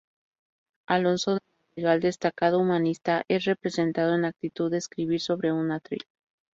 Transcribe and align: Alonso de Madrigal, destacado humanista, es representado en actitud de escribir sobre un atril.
Alonso 0.87 1.35
de 1.35 1.41
Madrigal, 1.69 1.99
destacado 1.99 2.57
humanista, 2.59 3.23
es 3.27 3.45
representado 3.45 4.15
en 4.15 4.25
actitud 4.25 4.71
de 4.71 4.79
escribir 4.79 5.21
sobre 5.21 5.51
un 5.53 5.69
atril. 5.71 6.03